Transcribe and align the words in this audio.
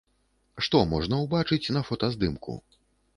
Што 0.67 0.79
можна 0.93 1.19
ўбачыць 1.23 1.73
на 1.75 1.81
фотаздымку? 1.91 2.57